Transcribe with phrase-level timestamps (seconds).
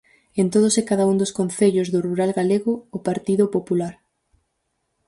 [0.41, 3.93] En todos e cada un dos concellos do rural galego, o Partido Popular.